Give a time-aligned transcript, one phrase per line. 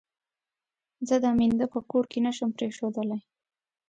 [1.07, 3.21] زه دا مينده په کور کې نه شم پرېښودلای.